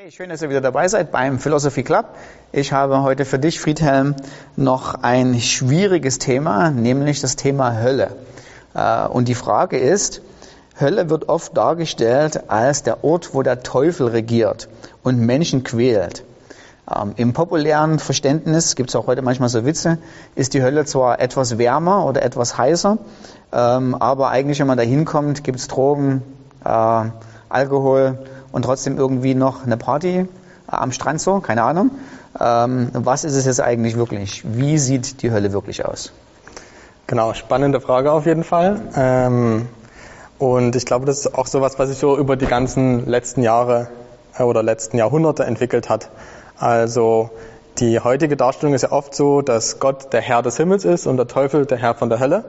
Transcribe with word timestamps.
Hey, 0.00 0.12
schön, 0.12 0.28
dass 0.28 0.42
ihr 0.42 0.48
wieder 0.48 0.60
dabei 0.60 0.86
seid 0.86 1.10
beim 1.10 1.40
Philosophy 1.40 1.82
Club. 1.82 2.06
Ich 2.52 2.72
habe 2.72 3.02
heute 3.02 3.24
für 3.24 3.40
dich, 3.40 3.58
Friedhelm, 3.58 4.14
noch 4.54 4.94
ein 5.02 5.40
schwieriges 5.40 6.20
Thema, 6.20 6.70
nämlich 6.70 7.20
das 7.20 7.34
Thema 7.34 7.82
Hölle. 7.82 8.14
Äh, 8.74 9.08
und 9.08 9.26
die 9.26 9.34
Frage 9.34 9.76
ist, 9.76 10.22
Hölle 10.78 11.10
wird 11.10 11.28
oft 11.28 11.56
dargestellt 11.56 12.48
als 12.48 12.84
der 12.84 13.02
Ort, 13.02 13.34
wo 13.34 13.42
der 13.42 13.64
Teufel 13.64 14.06
regiert 14.06 14.68
und 15.02 15.18
Menschen 15.18 15.64
quält. 15.64 16.22
Ähm, 16.88 17.14
Im 17.16 17.32
populären 17.32 17.98
Verständnis, 17.98 18.76
gibt 18.76 18.90
es 18.90 18.94
auch 18.94 19.08
heute 19.08 19.22
manchmal 19.22 19.48
so 19.48 19.64
Witze, 19.64 19.98
ist 20.36 20.54
die 20.54 20.62
Hölle 20.62 20.84
zwar 20.84 21.18
etwas 21.18 21.58
wärmer 21.58 22.06
oder 22.06 22.22
etwas 22.22 22.56
heißer, 22.56 22.98
ähm, 23.50 23.96
aber 23.96 24.28
eigentlich, 24.28 24.60
wenn 24.60 24.68
man 24.68 24.78
da 24.78 24.84
hinkommt, 24.84 25.42
gibt 25.42 25.58
es 25.58 25.66
Drogen, 25.66 26.22
äh, 26.64 27.02
Alkohol, 27.48 28.18
und 28.52 28.62
trotzdem 28.62 28.96
irgendwie 28.96 29.34
noch 29.34 29.64
eine 29.64 29.76
Party 29.76 30.26
am 30.66 30.92
Strand 30.92 31.20
so, 31.20 31.40
keine 31.40 31.62
Ahnung. 31.62 31.90
Ähm, 32.40 32.90
was 32.92 33.24
ist 33.24 33.34
es 33.34 33.46
jetzt 33.46 33.60
eigentlich 33.60 33.96
wirklich? 33.96 34.42
Wie 34.44 34.78
sieht 34.78 35.22
die 35.22 35.30
Hölle 35.30 35.52
wirklich 35.52 35.84
aus? 35.84 36.12
Genau, 37.06 37.32
spannende 37.32 37.80
Frage 37.80 38.12
auf 38.12 38.26
jeden 38.26 38.44
Fall. 38.44 38.80
Ähm, 38.94 39.66
und 40.38 40.76
ich 40.76 40.84
glaube, 40.84 41.06
das 41.06 41.20
ist 41.20 41.34
auch 41.34 41.46
sowas, 41.46 41.78
was 41.78 41.88
sich 41.88 41.98
so 41.98 42.16
über 42.16 42.36
die 42.36 42.46
ganzen 42.46 43.06
letzten 43.06 43.42
Jahre 43.42 43.88
äh, 44.38 44.42
oder 44.42 44.62
letzten 44.62 44.98
Jahrhunderte 44.98 45.44
entwickelt 45.44 45.88
hat. 45.88 46.10
Also 46.58 47.30
die 47.78 48.00
heutige 48.00 48.36
Darstellung 48.36 48.74
ist 48.74 48.82
ja 48.82 48.92
oft 48.92 49.14
so, 49.14 49.40
dass 49.40 49.78
Gott 49.78 50.12
der 50.12 50.20
Herr 50.20 50.42
des 50.42 50.56
Himmels 50.56 50.84
ist 50.84 51.06
und 51.06 51.16
der 51.16 51.28
Teufel 51.28 51.64
der 51.64 51.78
Herr 51.78 51.94
von 51.94 52.08
der 52.08 52.18
Hölle. 52.18 52.44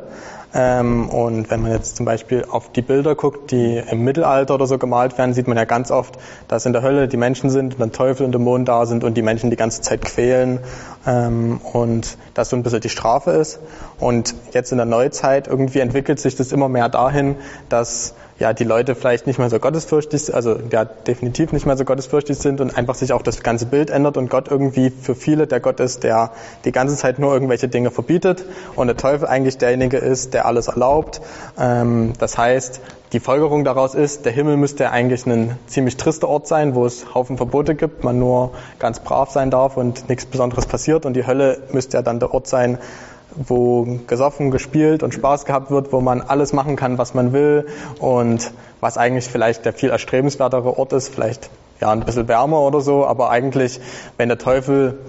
Ähm, 0.54 1.10
und 1.10 1.52
wenn 1.52 1.62
man 1.62 1.72
jetzt 1.72 1.98
zum 1.98 2.06
Beispiel 2.06 2.46
auf 2.50 2.72
die 2.72 2.82
Bilder 2.82 3.14
guckt, 3.14 3.52
die 3.52 3.78
im 3.78 4.04
Mittelalter 4.04 4.56
oder 4.56 4.66
so 4.66 4.80
gemalt 4.80 5.18
werden, 5.18 5.34
sieht 5.34 5.48
man 5.48 5.58
ja 5.58 5.66
ganz 5.66 5.92
oft, 5.92 6.18
dass 6.48 6.66
in 6.66 6.74
der 6.74 6.82
Hölle 6.82 7.08
die 7.08 7.18
Menschen 7.18 7.52
sind 7.52 7.74
und 7.74 7.80
der 7.80 7.92
Teufel 7.92 8.26
und 8.26 8.32
Dämonen 8.32 8.66
da 8.66 8.86
sind 8.88 9.04
und 9.04 9.16
die 9.16 9.22
Menschen 9.22 9.52
die 9.52 9.56
ganze 9.56 9.82
Zeit 9.82 10.04
quälen 10.04 10.60
ähm, 11.06 11.62
und 11.74 12.18
das 12.34 12.50
so 12.50 12.56
ein 12.56 12.64
bisschen 12.64 12.82
die 12.82 12.90
Strafe 12.90 13.32
ist. 13.32 13.60
Und 14.00 14.34
jetzt 14.52 14.72
in 14.72 14.78
der 14.78 14.88
Neuzeit 14.88 15.48
irgendwie 15.48 15.80
entwickelt 15.80 16.20
sich 16.20 16.36
das 16.36 16.52
immer 16.52 16.68
mehr 16.68 16.90
dahin, 16.90 17.36
dass 17.70 18.16
ja, 18.40 18.54
die 18.54 18.64
Leute 18.64 18.96
vielleicht 18.96 19.28
nicht 19.28 19.38
mehr 19.38 19.50
so 19.50 19.60
gottesfürchtig, 19.60 20.34
also 20.34 20.58
ja, 20.72 20.86
definitiv 20.86 21.52
nicht 21.52 21.66
mehr 21.66 21.76
so 21.76 21.84
gottesfürchtig 21.84 22.38
sind 22.38 22.62
und 22.62 22.76
einfach 22.76 22.96
sich 22.96 23.12
auch 23.12 23.22
das 23.22 23.44
ganze 23.44 23.66
Bild 23.66 23.90
ändert 23.90 24.16
und 24.16 24.30
Gott 24.30 24.48
irgendwie 24.50 24.90
für 24.90 25.14
viele 25.14 25.46
der 25.46 25.60
Gott 25.60 25.82
ist, 25.82 26.04
der 26.04 26.32
die 26.64 26.72
ganze 26.72 26.96
Zeit 26.96 27.20
nur 27.20 27.34
irgendwelche 27.34 27.68
Dinge 27.68 27.92
verbietet 27.92 28.46
und 28.76 28.88
der 28.88 28.96
Teufel 28.96 29.28
eigentlich 29.28 29.58
derjenige 29.58 29.98
ist, 29.98 30.34
der 30.34 30.39
alles 30.46 30.68
erlaubt. 30.68 31.22
Ähm, 31.60 32.14
das 32.20 32.38
heißt, 32.38 32.82
die 33.12 33.20
Folgerung 33.20 33.64
daraus 33.64 33.96
ist, 33.96 34.26
der 34.26 34.32
Himmel 34.32 34.58
müsste 34.58 34.92
eigentlich 34.92 35.26
ein 35.26 35.58
ziemlich 35.66 35.98
trister 35.98 36.28
Ort 36.28 36.48
sein, 36.48 36.76
wo 36.76 36.86
es 36.86 37.16
Haufen 37.16 37.38
Verbote 37.38 37.74
gibt, 37.74 38.04
man 38.04 38.20
nur 38.20 38.52
ganz 38.78 39.00
brav 39.00 39.32
sein 39.32 39.50
darf 39.50 39.78
und 39.78 40.10
nichts 40.10 40.26
Besonderes 40.28 40.68
passiert 40.68 41.06
und 41.06 41.14
die 41.14 41.26
Hölle 41.26 41.64
müsste 41.72 41.98
ja 41.98 42.04
dann 42.04 42.20
der 42.20 42.34
Ort 42.34 42.48
sein, 42.48 42.78
wo 43.36 44.00
gesoffen, 44.08 44.52
gespielt 44.52 45.04
und 45.04 45.14
Spaß 45.14 45.46
gehabt 45.46 45.72
wird, 45.72 45.92
wo 45.92 46.02
man 46.02 46.22
alles 46.22 46.54
machen 46.54 46.76
kann, 46.76 46.98
was 46.98 47.14
man 47.14 47.34
will 47.34 47.68
und 48.00 48.52
was 48.80 48.98
eigentlich 48.98 49.26
vielleicht 49.26 49.66
der 49.66 49.74
viel 49.74 49.90
erstrebenswertere 49.90 50.78
Ort 50.78 50.94
ist, 50.94 51.10
vielleicht 51.10 51.50
ja 51.80 51.92
ein 51.92 52.02
bisschen 52.02 52.28
wärmer 52.28 52.60
oder 52.62 52.82
so, 52.82 53.06
aber 53.06 53.30
eigentlich, 53.30 53.80
wenn 54.18 54.30
der 54.30 54.38
Teufel 54.38 55.00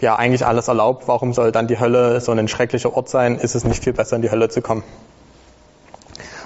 ja 0.00 0.16
eigentlich 0.16 0.46
alles 0.46 0.68
erlaubt, 0.68 1.08
warum 1.08 1.32
soll 1.32 1.52
dann 1.52 1.66
die 1.66 1.80
Hölle 1.80 2.20
so 2.20 2.32
ein 2.32 2.48
schrecklicher 2.48 2.94
Ort 2.96 3.08
sein? 3.08 3.38
Ist 3.38 3.54
es 3.54 3.64
nicht 3.64 3.82
viel 3.82 3.92
besser, 3.92 4.16
in 4.16 4.22
die 4.22 4.30
Hölle 4.30 4.48
zu 4.48 4.62
kommen? 4.62 4.84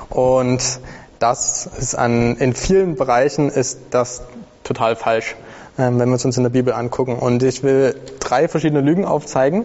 Und 0.09 0.81
das 1.19 1.67
ist 1.79 1.95
an, 1.95 2.37
in 2.37 2.55
vielen 2.55 2.97
Bereichen 2.97 3.49
ist 3.49 3.79
das 3.91 4.23
total 4.65 4.97
falsch, 4.97 5.37
ähm, 5.79 5.99
wenn 5.99 6.09
wir 6.09 6.17
es 6.17 6.25
uns 6.25 6.37
in 6.37 6.43
der 6.43 6.51
Bibel 6.51 6.73
angucken. 6.73 7.17
Und 7.17 7.43
ich 7.43 7.63
will 7.63 7.95
drei 8.21 8.49
verschiedene 8.49 8.81
Lügen 8.81 9.05
aufzeigen, 9.05 9.65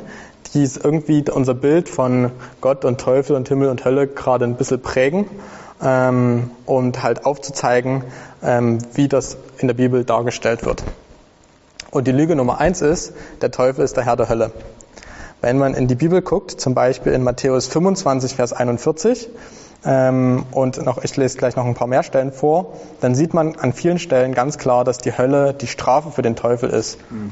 die 0.54 0.64
irgendwie 0.64 1.24
unser 1.30 1.54
Bild 1.54 1.90
von 1.90 2.32
Gott 2.62 2.86
und 2.86 3.00
Teufel 3.00 3.36
und 3.36 3.48
Himmel 3.48 3.70
und 3.70 3.84
Hölle 3.86 4.08
gerade 4.08 4.45
ein 4.45 4.56
bisschen 4.56 4.82
prägen 4.82 5.26
ähm, 5.82 6.52
und 6.66 7.04
halt 7.04 7.26
aufzuzeigen, 7.26 8.04
ähm, 8.44 8.80
wie 8.94 9.08
das 9.08 9.38
in 9.58 9.67
der 9.67 9.76
Bibel 9.76 10.06
dargestellt 10.06 10.66
wird. 10.66 10.84
Und 11.98 12.06
die 12.06 12.12
Lüge 12.12 12.36
Nummer 12.36 12.60
eins 12.60 12.82
ist, 12.82 13.12
der 13.42 13.50
Teufel 13.50 13.84
ist 13.84 13.98
der 13.98 14.06
Herr 14.06 14.16
der 14.16 14.30
Hölle. 14.30 14.52
Wenn 15.42 15.58
man 15.58 15.74
in 15.74 15.88
die 15.88 15.96
Bibel 15.96 16.22
guckt, 16.22 16.52
zum 16.62 16.76
Beispiel 16.76 17.12
in 17.12 17.24
Matthäus 17.24 17.66
25, 17.66 18.36
Vers 18.36 18.54
41, 18.54 19.30
ähm, 19.84 20.46
und 20.52 20.86
noch, 20.86 21.04
ich 21.04 21.18
lese 21.18 21.40
gleich 21.40 21.56
noch 21.56 21.66
ein 21.66 21.74
paar 21.74 21.88
mehr 21.88 22.04
Stellen 22.04 22.32
vor, 22.32 22.74
dann 23.02 23.16
sieht 23.16 23.34
man 23.34 23.56
an 23.56 23.74
vielen 23.74 23.98
Stellen 23.98 24.36
ganz 24.36 24.60
klar, 24.60 24.84
dass 24.84 25.00
die 25.00 25.18
Hölle 25.18 25.56
die 25.56 25.66
Strafe 25.66 26.12
für 26.12 26.22
den 26.22 26.36
Teufel 26.36 26.70
ist. 26.70 27.00
Mhm. 27.10 27.32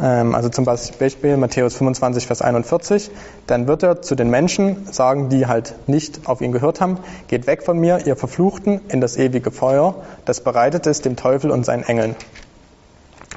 Ähm, 0.00 0.34
also 0.34 0.48
zum 0.48 0.64
Beispiel 0.64 1.36
Matthäus 1.36 1.74
25, 1.74 2.26
Vers 2.26 2.40
41. 2.40 3.10
Dann 3.46 3.68
wird 3.68 3.82
er 3.82 4.00
zu 4.00 4.14
den 4.14 4.30
Menschen 4.30 4.90
sagen, 4.90 5.28
die 5.28 5.46
halt 5.46 5.74
nicht 5.88 6.26
auf 6.26 6.40
ihn 6.40 6.52
gehört 6.52 6.80
haben, 6.80 6.96
geht 7.28 7.46
weg 7.46 7.62
von 7.62 7.78
mir, 7.78 8.06
ihr 8.06 8.16
Verfluchten, 8.16 8.80
in 8.88 9.02
das 9.02 9.18
ewige 9.18 9.50
Feuer, 9.50 9.94
das 10.24 10.40
bereitet 10.40 10.86
ist 10.86 11.04
dem 11.04 11.16
Teufel 11.16 11.50
und 11.50 11.66
seinen 11.66 11.82
Engeln. 11.82 12.16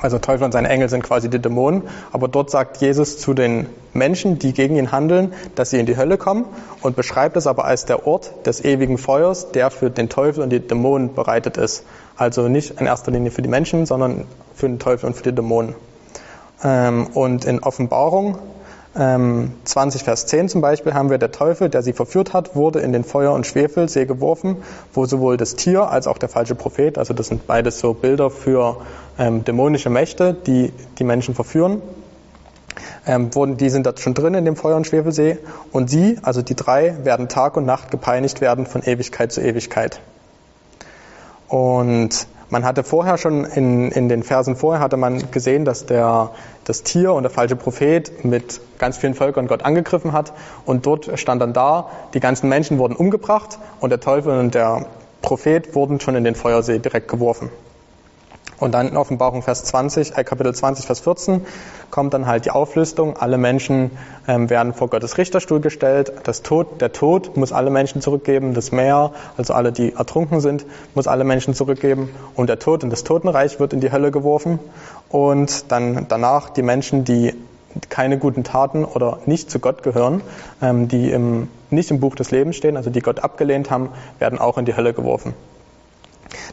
Also 0.01 0.17
Teufel 0.17 0.45
und 0.45 0.51
seine 0.51 0.69
Engel 0.69 0.87
sind 0.87 1.03
quasi 1.03 1.29
die 1.29 1.39
Dämonen, 1.39 1.83
aber 2.11 2.27
dort 2.27 2.51
sagt 2.51 2.77
Jesus 2.77 3.17
zu 3.17 3.33
den 3.33 3.65
Menschen, 3.93 4.39
die 4.39 4.53
gegen 4.53 4.77
ihn 4.77 4.91
handeln, 4.91 5.33
dass 5.55 5.71
sie 5.71 5.79
in 5.79 5.85
die 5.85 5.97
Hölle 5.97 6.17
kommen 6.17 6.45
und 6.81 6.95
beschreibt 6.95 7.35
es 7.35 7.47
aber 7.47 7.65
als 7.65 7.85
der 7.85 8.07
Ort 8.07 8.45
des 8.45 8.63
ewigen 8.63 8.97
Feuers, 8.97 9.51
der 9.51 9.71
für 9.71 9.89
den 9.89 10.07
Teufel 10.07 10.43
und 10.43 10.51
die 10.51 10.59
Dämonen 10.59 11.13
bereitet 11.13 11.57
ist. 11.57 11.83
Also 12.15 12.47
nicht 12.47 12.79
in 12.79 12.85
erster 12.85 13.11
Linie 13.11 13.31
für 13.31 13.41
die 13.41 13.49
Menschen, 13.49 13.85
sondern 13.85 14.25
für 14.55 14.67
den 14.67 14.79
Teufel 14.79 15.07
und 15.07 15.15
für 15.15 15.23
die 15.23 15.33
Dämonen. 15.33 15.75
Ähm, 16.63 17.07
und 17.13 17.45
in 17.45 17.59
Offenbarung 17.59 18.37
20 18.93 20.01
ähm, 20.01 20.05
Vers 20.05 20.25
10 20.25 20.49
zum 20.49 20.61
Beispiel 20.61 20.95
haben 20.95 21.11
wir, 21.11 21.19
der 21.19 21.31
Teufel, 21.31 21.69
der 21.69 21.83
sie 21.83 21.93
verführt 21.93 22.33
hat, 22.33 22.55
wurde 22.55 22.79
in 22.79 22.91
den 22.91 23.03
Feuer- 23.03 23.33
und 23.33 23.45
Schwefelsee 23.45 24.05
geworfen, 24.05 24.57
wo 24.93 25.05
sowohl 25.05 25.37
das 25.37 25.55
Tier 25.55 25.89
als 25.89 26.07
auch 26.07 26.17
der 26.17 26.29
falsche 26.29 26.55
Prophet, 26.55 26.97
also 26.97 27.13
das 27.13 27.27
sind 27.27 27.45
beides 27.45 27.79
so 27.79 27.93
Bilder 27.93 28.31
für 28.31 28.77
ähm, 29.19 29.45
dämonische 29.45 29.91
Mächte, 29.91 30.33
die 30.33 30.73
die 30.97 31.03
Menschen 31.03 31.35
verführen, 31.35 31.83
ähm, 33.05 33.33
wurden, 33.35 33.57
die 33.57 33.69
sind 33.69 33.85
dort 33.85 33.99
schon 33.99 34.15
drin 34.15 34.33
in 34.33 34.45
dem 34.45 34.55
Feuer- 34.55 34.77
und 34.77 34.87
Schwefelsee 34.87 35.37
und 35.71 35.89
sie, 35.89 36.17
also 36.23 36.41
die 36.41 36.55
drei, 36.55 36.95
werden 37.03 37.29
Tag 37.29 37.57
und 37.57 37.65
Nacht 37.67 37.91
gepeinigt 37.91 38.41
werden 38.41 38.65
von 38.65 38.81
Ewigkeit 38.81 39.31
zu 39.31 39.41
Ewigkeit. 39.41 40.01
Und 41.47 42.27
man 42.49 42.65
hatte 42.65 42.83
vorher 42.83 43.17
schon 43.17 43.45
in, 43.45 43.91
in 43.91 44.09
den 44.09 44.23
Versen 44.23 44.55
vorher 44.55 44.81
hatte 44.81 44.97
man 44.97 45.31
gesehen, 45.31 45.65
dass 45.65 45.85
der, 45.85 46.31
das 46.65 46.83
Tier 46.83 47.13
und 47.13 47.23
der 47.23 47.29
falsche 47.29 47.55
Prophet 47.55 48.25
mit 48.25 48.59
ganz 48.79 48.97
vielen 48.97 49.13
Völkern 49.13 49.47
Gott 49.47 49.63
angegriffen 49.63 50.13
hat. 50.13 50.33
Und 50.65 50.85
dort 50.85 51.19
stand 51.19 51.41
dann 51.41 51.53
da, 51.53 51.89
die 52.13 52.19
ganzen 52.19 52.49
Menschen 52.49 52.77
wurden 52.79 52.95
umgebracht 52.95 53.59
und 53.79 53.91
der 53.91 53.99
Teufel 53.99 54.37
und 54.37 54.55
der 54.55 54.87
Prophet 55.21 55.75
wurden 55.75 55.99
schon 55.99 56.15
in 56.15 56.23
den 56.23 56.35
Feuersee 56.35 56.79
direkt 56.79 57.07
geworfen. 57.07 57.49
Und 58.59 58.73
dann 58.73 58.89
in 58.89 58.97
Offenbarung 58.97 59.41
Vers 59.41 59.63
20, 59.63 60.17
äh, 60.17 60.23
Kapitel 60.23 60.53
20, 60.53 60.85
Vers 60.85 60.99
14 60.99 61.45
kommt 61.89 62.13
dann 62.13 62.27
halt 62.27 62.45
die 62.45 62.51
Auflistung. 62.51 63.17
Alle 63.17 63.37
Menschen 63.37 63.91
ähm, 64.27 64.49
werden 64.49 64.73
vor 64.73 64.89
Gottes 64.89 65.17
Richterstuhl 65.17 65.59
gestellt. 65.59 66.11
Das 66.23 66.41
Tod, 66.41 66.81
der 66.81 66.91
Tod 66.91 67.37
muss 67.37 67.51
alle 67.51 67.69
Menschen 67.69 68.01
zurückgeben. 68.01 68.53
Das 68.53 68.71
Meer, 68.71 69.11
also 69.37 69.53
alle, 69.53 69.71
die 69.71 69.93
ertrunken 69.93 70.41
sind, 70.41 70.65
muss 70.95 71.07
alle 71.07 71.23
Menschen 71.23 71.53
zurückgeben. 71.53 72.09
Und 72.35 72.47
der 72.47 72.59
Tod 72.59 72.83
und 72.83 72.89
das 72.89 73.03
Totenreich 73.03 73.59
wird 73.59 73.73
in 73.73 73.79
die 73.79 73.91
Hölle 73.91 74.11
geworfen. 74.11 74.59
Und 75.09 75.71
dann 75.71 76.05
danach 76.09 76.49
die 76.49 76.63
Menschen, 76.63 77.05
die 77.05 77.33
keine 77.89 78.17
guten 78.17 78.43
Taten 78.43 78.83
oder 78.83 79.19
nicht 79.25 79.51
zu 79.51 79.59
Gott 79.59 79.83
gehören, 79.83 80.21
ähm, 80.61 80.87
die 80.87 81.11
im, 81.11 81.49
nicht 81.69 81.91
im 81.91 81.99
Buch 81.99 82.15
des 82.15 82.31
Lebens 82.31 82.55
stehen, 82.55 82.77
also 82.77 82.89
die 82.89 83.01
Gott 83.01 83.19
abgelehnt 83.19 83.69
haben, 83.69 83.89
werden 84.17 84.39
auch 84.39 84.57
in 84.57 84.65
die 84.65 84.75
Hölle 84.75 84.93
geworfen. 84.93 85.33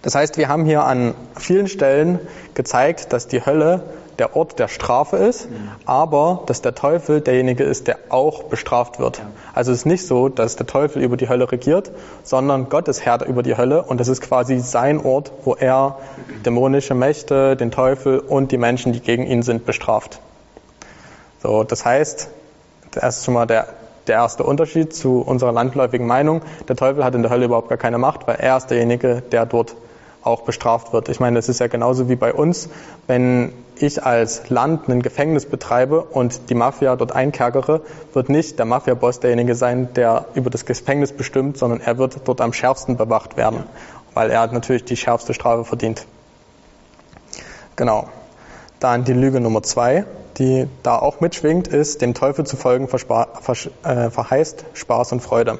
Das 0.02 0.14
heißt, 0.14 0.36
wir 0.38 0.48
haben 0.48 0.64
hier 0.64 0.84
an 0.84 1.14
vielen 1.38 1.68
Stellen 1.68 2.18
gezeigt, 2.54 3.12
dass 3.12 3.28
die 3.28 3.44
Hölle 3.44 3.82
der 4.18 4.34
Ort 4.36 4.58
der 4.58 4.68
Strafe 4.68 5.16
ist, 5.16 5.48
aber 5.84 6.42
dass 6.46 6.62
der 6.62 6.74
Teufel 6.74 7.20
derjenige 7.20 7.64
ist, 7.64 7.86
der 7.86 7.98
auch 8.08 8.44
bestraft 8.44 8.98
wird. 8.98 9.20
Also 9.54 9.72
es 9.72 9.78
ist 9.78 9.84
nicht 9.84 10.06
so, 10.06 10.28
dass 10.28 10.56
der 10.56 10.66
Teufel 10.66 11.02
über 11.02 11.16
die 11.16 11.28
Hölle 11.28 11.50
regiert, 11.52 11.90
sondern 12.22 12.68
Gott 12.68 12.88
ist 12.88 13.04
Herr 13.04 13.26
über 13.26 13.42
die 13.42 13.56
Hölle 13.56 13.82
und 13.82 14.00
das 14.00 14.08
ist 14.08 14.22
quasi 14.22 14.58
sein 14.58 15.04
Ort, 15.04 15.32
wo 15.44 15.54
er 15.54 15.98
dämonische 16.44 16.94
Mächte, 16.94 17.56
den 17.56 17.70
Teufel 17.70 18.18
und 18.18 18.52
die 18.52 18.58
Menschen, 18.58 18.92
die 18.92 19.00
gegen 19.00 19.26
ihn 19.26 19.42
sind, 19.42 19.66
bestraft. 19.66 20.20
So, 21.42 21.64
das 21.64 21.84
heißt, 21.84 22.28
das 22.92 23.18
ist 23.18 23.24
schon 23.24 23.34
mal 23.34 23.46
der 23.46 23.68
der 24.06 24.16
erste 24.16 24.42
Unterschied 24.42 24.94
zu 24.94 25.20
unserer 25.20 25.52
landläufigen 25.52 26.06
Meinung. 26.06 26.42
Der 26.68 26.76
Teufel 26.76 27.04
hat 27.04 27.14
in 27.14 27.22
der 27.22 27.30
Hölle 27.30 27.46
überhaupt 27.46 27.68
gar 27.68 27.78
keine 27.78 27.98
Macht, 27.98 28.26
weil 28.26 28.36
er 28.36 28.56
ist 28.56 28.68
derjenige, 28.68 29.22
der 29.32 29.46
dort 29.46 29.76
auch 30.22 30.42
bestraft 30.42 30.92
wird. 30.92 31.08
Ich 31.08 31.20
meine, 31.20 31.36
das 31.36 31.48
ist 31.48 31.60
ja 31.60 31.68
genauso 31.68 32.08
wie 32.08 32.16
bei 32.16 32.32
uns, 32.32 32.68
wenn 33.06 33.52
ich 33.78 34.04
als 34.04 34.48
Land 34.48 34.88
ein 34.88 35.02
Gefängnis 35.02 35.46
betreibe 35.46 36.02
und 36.02 36.50
die 36.50 36.54
Mafia 36.54 36.96
dort 36.96 37.12
einkerkere, 37.12 37.82
wird 38.12 38.28
nicht 38.28 38.58
der 38.58 38.66
Mafia-Boss 38.66 39.20
derjenige 39.20 39.54
sein, 39.54 39.92
der 39.94 40.26
über 40.34 40.50
das 40.50 40.64
Gefängnis 40.64 41.12
bestimmt, 41.12 41.58
sondern 41.58 41.80
er 41.80 41.98
wird 41.98 42.18
dort 42.24 42.40
am 42.40 42.52
schärfsten 42.52 42.96
bewacht 42.96 43.36
werden, 43.36 43.64
weil 44.14 44.30
er 44.30 44.46
natürlich 44.48 44.84
die 44.84 44.96
schärfste 44.96 45.34
Strafe 45.34 45.64
verdient. 45.64 46.06
Genau. 47.76 48.08
Dann 48.80 49.04
die 49.04 49.12
Lüge 49.12 49.40
Nummer 49.40 49.62
zwei, 49.62 50.04
die 50.38 50.68
da 50.82 50.98
auch 50.98 51.20
mitschwingt, 51.20 51.68
ist, 51.68 52.02
dem 52.02 52.14
Teufel 52.14 52.44
zu 52.44 52.56
folgen 52.56 52.88
äh, 52.88 54.10
verheißt 54.10 54.64
Spaß 54.74 55.12
und 55.12 55.20
Freude. 55.20 55.58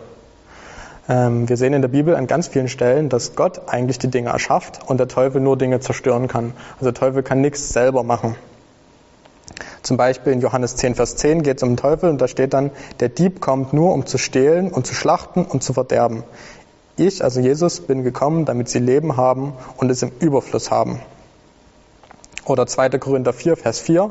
Ähm, 1.09 1.49
wir 1.49 1.57
sehen 1.57 1.73
in 1.73 1.83
der 1.83 1.89
Bibel 1.89 2.17
an 2.17 2.27
ganz 2.27 2.49
vielen 2.49 2.69
Stellen, 2.69 3.09
dass 3.09 3.37
Gott 3.37 3.69
eigentlich 3.69 3.99
die 3.99 4.09
Dinge 4.09 4.31
erschafft 4.31 4.81
und 4.87 4.99
der 4.99 5.09
Teufel 5.09 5.41
nur 5.41 5.57
Dinge 5.57 5.81
zerstören 5.81 6.29
kann. 6.29 6.53
Also 6.75 6.87
der 6.91 6.95
Teufel 6.95 7.23
kann 7.23 7.41
nichts 7.41 7.69
selber 7.71 8.03
machen. 8.03 8.35
Zum 9.83 9.97
Beispiel 9.97 10.33
in 10.33 10.41
Johannes 10.41 10.75
10, 10.77 10.97
Vers 10.97 11.17
10 11.17 11.45
geht 11.45 11.59
es 11.59 11.63
um 11.63 11.71
den 11.71 11.77
Teufel 11.77 12.11
und 12.11 12.21
da 12.21 12.27
steht 12.27 12.53
dann, 12.53 12.73
der 12.99 13.09
Dieb 13.09 13.41
kommt 13.41 13.73
nur, 13.73 13.93
um 13.93 14.05
zu 14.05 14.19
stehlen 14.19 14.73
und 14.73 14.87
zu 14.87 14.95
schlachten 14.95 15.45
und 15.45 15.63
zu 15.63 15.73
verderben. 15.73 16.25
Ich, 16.97 17.23
also 17.23 17.41
Jesus, 17.41 17.81
bin 17.81 18.03
gekommen, 18.03 18.47
damit 18.47 18.69
sie 18.69 18.81
Leben 18.81 19.17
haben 19.17 19.53
und 19.77 19.91
es 19.91 20.03
im 20.03 20.11
Überfluss 20.19 20.71
haben. 20.71 21.01
Oder 22.45 22.67
2. 22.67 22.91
Korinther 22.99 23.33
4, 23.33 23.57
Vers 23.57 23.79
4. 23.79 24.11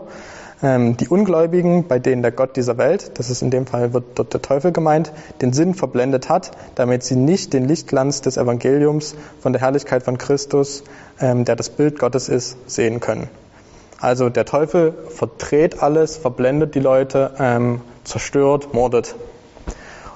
Ähm, 0.65 0.97
die 0.97 1.07
Ungläubigen, 1.07 1.87
bei 1.87 1.99
denen 1.99 2.23
der 2.23 2.31
Gott 2.31 2.55
dieser 2.55 2.79
Welt, 2.79 3.19
das 3.19 3.29
ist 3.29 3.43
in 3.43 3.51
dem 3.51 3.67
Fall 3.67 3.93
wird 3.93 4.03
dort 4.15 4.33
der 4.33 4.41
Teufel 4.41 4.71
gemeint, 4.71 5.11
den 5.39 5.53
Sinn 5.53 5.75
verblendet 5.75 6.27
hat, 6.27 6.49
damit 6.73 7.03
sie 7.03 7.15
nicht 7.15 7.53
den 7.53 7.67
Lichtglanz 7.67 8.21
des 8.21 8.37
Evangeliums 8.37 9.15
von 9.41 9.53
der 9.53 9.61
Herrlichkeit 9.61 10.01
von 10.01 10.17
Christus, 10.17 10.83
ähm, 11.21 11.45
der 11.45 11.55
das 11.55 11.69
Bild 11.69 11.99
Gottes 11.99 12.29
ist, 12.29 12.57
sehen 12.65 12.99
können. 12.99 13.29
Also 13.99 14.29
der 14.29 14.45
Teufel 14.45 14.95
verdreht 15.09 15.83
alles, 15.83 16.17
verblendet 16.17 16.73
die 16.73 16.79
Leute, 16.79 17.35
ähm, 17.37 17.81
zerstört, 18.03 18.73
mordet. 18.73 19.13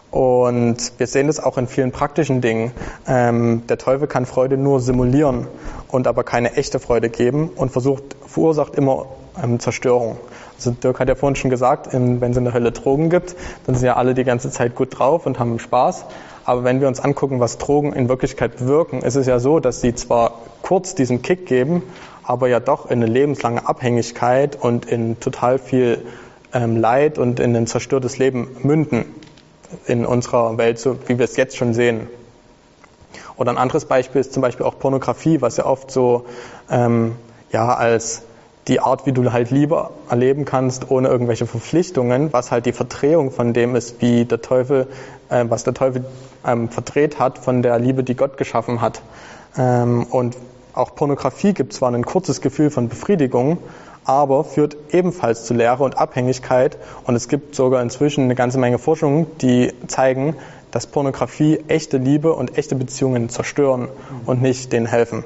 Und 0.10 0.94
wir 0.98 1.06
sehen 1.06 1.28
das 1.28 1.40
auch 1.40 1.60
in 1.60 1.68
vielen 1.68 1.92
praktischen 1.92 2.42
Dingen. 2.42 2.72
Ähm, 3.08 3.68
der 3.68 3.78
Teufel 3.78 4.08
kann 4.08 4.26
Freude 4.26 4.58
nur 4.58 4.80
simulieren 4.80 5.46
und 5.90 6.08
aber 6.08 6.24
keine 6.24 6.54
echte 6.54 6.80
Freude 6.80 7.10
geben 7.10 7.52
und 7.56 7.72
versucht, 7.72 8.16
verursacht 8.26 8.74
immer 8.74 9.06
ähm, 9.42 9.60
Zerstörung. 9.60 10.18
Also 10.58 10.72
Dirk 10.72 11.00
hat 11.00 11.08
ja 11.08 11.16
vorhin 11.16 11.36
schon 11.36 11.50
gesagt, 11.50 11.94
wenn 11.94 12.22
es 12.22 12.38
in 12.38 12.44
der 12.44 12.54
Hölle 12.54 12.72
Drogen 12.72 13.10
gibt, 13.10 13.36
dann 13.66 13.76
sind 13.76 13.86
ja 13.86 13.96
alle 13.96 14.14
die 14.14 14.26
ganze 14.26 14.52
Zeit 14.52 14.76
gut 14.76 15.00
drauf 15.00 15.26
und 15.26 15.40
haben 15.40 15.58
Spaß. 15.58 16.06
Aber 16.44 16.64
wenn 16.64 16.82
wir 16.82 16.88
uns 16.88 17.00
angucken, 17.00 17.40
was 17.40 17.58
Drogen 17.58 17.94
in 17.94 18.10
Wirklichkeit 18.10 18.58
bewirken, 18.58 19.02
ist 19.02 19.16
es 19.16 19.28
ja 19.28 19.40
so, 19.40 19.60
dass 19.60 19.82
sie 19.82 19.96
zwar 19.96 20.34
kurz 20.62 20.96
diesen 20.96 21.22
Kick 21.22 21.46
geben, 21.46 21.84
aber 22.24 22.48
ja 22.48 22.60
doch 22.60 22.88
in 22.88 23.02
eine 23.02 23.06
lebenslange 23.06 23.68
Abhängigkeit 23.68 24.58
und 24.60 24.86
in 24.86 25.20
total 25.20 25.60
viel 25.60 26.06
ähm, 26.54 26.78
Leid 26.78 27.18
und 27.18 27.40
in 27.40 27.56
ein 27.56 27.68
zerstörtes 27.68 28.18
Leben 28.18 28.58
münden 28.64 29.06
in 29.86 30.06
unserer 30.06 30.58
Welt, 30.58 30.80
so 30.80 30.98
wie 31.08 31.18
wir 31.18 31.26
es 31.26 31.38
jetzt 31.38 31.56
schon 31.56 31.74
sehen. 31.74 32.08
Oder 33.38 33.52
ein 33.52 33.58
anderes 33.58 33.86
Beispiel 33.86 34.20
ist 34.20 34.34
zum 34.34 34.42
Beispiel 34.42 34.66
auch 34.66 34.78
Pornografie, 34.78 35.42
was 35.42 35.58
ja 35.58 35.66
oft 35.66 35.92
so 35.92 36.26
ähm, 36.70 37.16
ja 37.52 37.74
als 37.74 38.24
die 38.70 38.80
Art, 38.80 39.06
wie 39.06 39.12
du 39.12 39.34
halt 39.34 39.50
lieber 39.52 39.92
erleben 40.10 40.46
kannst, 40.46 40.90
ohne 40.92 41.08
irgendwelche 41.08 41.48
Verpflichtungen, 41.48 42.32
was 42.32 42.52
halt 42.52 42.66
die 42.68 42.72
Verdrehung 42.72 43.32
von 43.32 43.54
dem 43.54 43.76
ist, 43.76 44.02
wie 44.02 44.26
der 44.26 44.42
Teufel, 44.42 44.88
äh, 45.30 45.46
was 45.50 45.64
der 45.64 45.74
Teufel 45.74 46.06
ähm, 46.46 46.70
verdreht 46.70 47.20
hat 47.20 47.40
von 47.40 47.62
der 47.64 47.80
Liebe, 47.80 48.04
die 48.04 48.16
Gott 48.16 48.38
geschaffen 48.38 48.80
hat. 48.80 49.02
Ähm, 49.58 50.06
und 50.10 50.38
auch 50.74 50.96
Pornografie 50.96 51.54
gibt 51.54 51.74
zwar 51.74 51.92
ein 51.92 52.06
kurzes 52.06 52.42
Gefühl 52.42 52.70
von 52.70 52.90
Befriedigung, 52.90 53.58
aber 54.06 54.44
führt 54.44 54.78
ebenfalls 54.92 55.46
zu 55.46 55.54
Leere 55.54 55.84
und 55.84 55.98
Abhängigkeit. 55.98 56.78
Und 57.06 57.16
es 57.16 57.28
gibt 57.28 57.56
sogar 57.56 57.82
inzwischen 57.82 58.26
eine 58.26 58.36
ganze 58.36 58.60
Menge 58.60 58.78
Forschungen, 58.78 59.28
die 59.42 59.74
zeigen, 59.88 60.36
dass 60.72 60.86
Pornografie 60.86 61.64
echte 61.68 61.98
Liebe 61.98 62.34
und 62.34 62.58
echte 62.58 62.76
Beziehungen 62.76 63.30
zerstören 63.30 63.88
und 64.26 64.42
nicht 64.42 64.72
denen 64.72 64.86
helfen. 64.86 65.26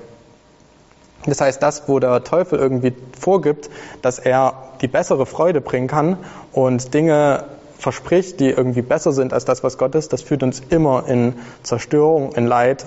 Das 1.26 1.40
heißt, 1.40 1.64
das, 1.64 1.88
wo 1.88 2.00
der 2.00 2.24
Teufel 2.24 2.60
irgendwie 2.60 2.94
vorgibt, 3.20 3.70
dass 4.02 4.20
er 4.20 4.54
die 4.82 4.88
bessere 4.88 5.26
Freude 5.26 5.62
bringen 5.62 5.88
kann 5.88 6.18
und 6.52 6.94
Dinge 6.94 7.46
verspricht, 7.78 8.40
die 8.40 8.50
irgendwie 8.50 8.82
besser 8.82 9.12
sind 9.12 9.34
als 9.34 9.46
das, 9.46 9.64
was 9.64 9.78
Gott 9.78 9.96
ist, 9.96 10.14
das 10.14 10.22
führt 10.22 10.44
uns 10.44 10.62
immer 10.70 11.08
in 11.08 11.36
Zerstörung, 11.64 12.34
in 12.34 12.46
Leid 12.46 12.86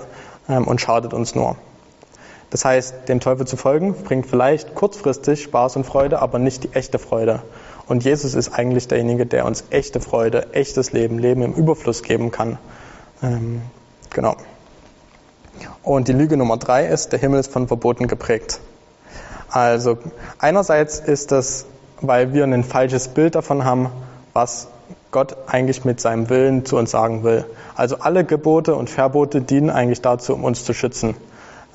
ähm, 0.49 0.67
und 0.67 0.81
schadet 0.81 1.13
uns 1.13 1.35
nur. 1.35 1.55
Das 2.49 2.63
heißt, 2.63 3.09
dem 3.09 3.19
Teufel 3.19 3.45
zu 3.45 3.57
folgen, 3.57 3.93
bringt 3.93 4.25
vielleicht 4.25 4.73
kurzfristig 4.73 5.43
Spaß 5.43 5.75
und 5.75 5.85
Freude, 5.85 6.21
aber 6.21 6.39
nicht 6.39 6.63
die 6.63 6.73
echte 6.73 6.97
Freude. 6.97 7.41
Und 7.87 8.03
Jesus 8.03 8.35
ist 8.35 8.53
eigentlich 8.53 8.87
derjenige, 8.87 9.25
der 9.25 9.45
uns 9.45 9.65
echte 9.69 9.99
Freude, 9.99 10.53
echtes 10.53 10.91
Leben, 10.91 11.19
Leben 11.19 11.41
im 11.41 11.53
Überfluss 11.53 12.03
geben 12.03 12.31
kann. 12.31 12.57
Ähm, 13.21 13.61
genau. 14.11 14.35
Und 15.83 16.07
die 16.07 16.13
Lüge 16.13 16.37
Nummer 16.37 16.57
drei 16.57 16.85
ist, 16.87 17.11
der 17.11 17.19
Himmel 17.19 17.39
ist 17.39 17.51
von 17.51 17.67
Verboten 17.67 18.07
geprägt. 18.07 18.59
Also 19.49 19.97
einerseits 20.39 20.99
ist 20.99 21.31
das, 21.31 21.65
weil 22.01 22.33
wir 22.33 22.43
ein 22.43 22.63
falsches 22.63 23.07
Bild 23.07 23.35
davon 23.35 23.63
haben, 23.63 23.89
was 24.33 24.67
Gott 25.11 25.35
eigentlich 25.47 25.85
mit 25.85 26.01
seinem 26.01 26.29
Willen 26.29 26.65
zu 26.65 26.77
uns 26.77 26.91
sagen 26.91 27.23
will. 27.23 27.45
Also 27.75 27.97
alle 27.99 28.25
Gebote 28.25 28.75
und 28.75 28.89
Verbote 28.89 29.41
dienen 29.41 29.69
eigentlich 29.69 30.01
dazu, 30.01 30.33
um 30.33 30.43
uns 30.43 30.65
zu 30.65 30.73
schützen 30.73 31.15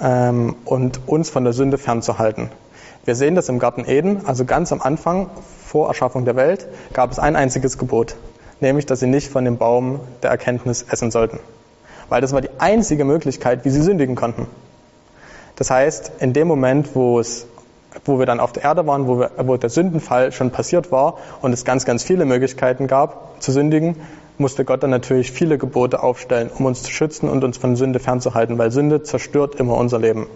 ähm, 0.00 0.54
und 0.64 1.00
uns 1.06 1.30
von 1.30 1.44
der 1.44 1.52
Sünde 1.52 1.78
fernzuhalten. 1.78 2.50
Wir 3.04 3.16
sehen 3.16 3.34
das 3.34 3.48
im 3.48 3.58
Garten 3.58 3.84
Eden, 3.84 4.26
also 4.26 4.44
ganz 4.44 4.72
am 4.72 4.80
Anfang, 4.80 5.28
vor 5.66 5.88
Erschaffung 5.88 6.24
der 6.24 6.36
Welt, 6.36 6.68
gab 6.92 7.10
es 7.10 7.18
ein 7.18 7.34
einziges 7.34 7.78
Gebot, 7.78 8.14
nämlich, 8.60 8.86
dass 8.86 9.00
sie 9.00 9.06
nicht 9.06 9.28
von 9.28 9.44
dem 9.44 9.56
Baum 9.56 10.00
der 10.22 10.30
Erkenntnis 10.30 10.82
essen 10.82 11.10
sollten. 11.10 11.40
Weil 12.12 12.20
das 12.20 12.34
war 12.34 12.42
die 12.42 12.50
einzige 12.58 13.06
Möglichkeit, 13.06 13.64
wie 13.64 13.70
sie 13.70 13.80
sündigen 13.80 14.16
konnten. 14.16 14.46
Das 15.56 15.70
heißt, 15.70 16.12
in 16.18 16.34
dem 16.34 16.46
Moment, 16.46 16.94
wo 16.94 17.18
es 17.18 17.46
wo 18.04 18.18
wir 18.18 18.26
dann 18.26 18.38
auf 18.38 18.52
der 18.52 18.64
Erde 18.64 18.86
waren, 18.86 19.06
wo, 19.06 19.18
wir, 19.18 19.30
wo 19.38 19.56
der 19.56 19.70
Sündenfall 19.70 20.30
schon 20.30 20.50
passiert 20.50 20.92
war 20.92 21.16
und 21.40 21.54
es 21.54 21.64
ganz, 21.64 21.86
ganz 21.86 22.02
viele 22.02 22.26
Möglichkeiten 22.26 22.86
gab 22.86 23.42
zu 23.42 23.50
sündigen, 23.50 23.96
musste 24.36 24.66
Gott 24.66 24.82
dann 24.82 24.90
natürlich 24.90 25.32
viele 25.32 25.56
Gebote 25.56 26.02
aufstellen, 26.02 26.50
um 26.54 26.66
uns 26.66 26.82
zu 26.82 26.90
schützen 26.90 27.30
und 27.30 27.44
uns 27.44 27.56
von 27.56 27.76
Sünde 27.76 27.98
fernzuhalten, 27.98 28.58
weil 28.58 28.70
Sünde 28.72 29.02
zerstört 29.02 29.54
immer 29.54 29.78
unser 29.78 29.98
Leben. 29.98 30.26